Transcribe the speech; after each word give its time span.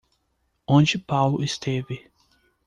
Onde 0.65 0.97
Paulo 0.97 1.43
esteve? 1.43 2.09